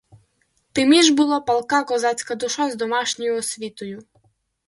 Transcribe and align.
Тиміш 0.71 1.09
була 1.09 1.39
палка 1.41 1.83
козацька 1.83 2.35
душа 2.35 2.69
з 2.71 2.75
домашньою 2.75 3.35
освітою. 3.37 4.03